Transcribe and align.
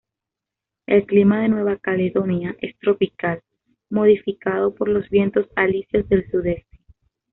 El 0.87 1.05
clima 1.05 1.43
de 1.43 1.49
Nueva 1.49 1.77
Caledonia 1.77 2.55
es 2.59 2.75
tropical, 2.79 3.43
modificado 3.91 4.73
por 4.73 4.89
los 4.89 5.07
vientos 5.11 5.45
alisios 5.55 6.09
del 6.09 6.27
sudeste. 6.31 6.79